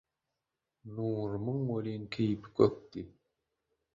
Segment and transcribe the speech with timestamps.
[0.93, 3.01] Nurumyň welin keýpi kökdi: